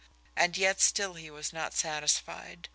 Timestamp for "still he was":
0.81-1.53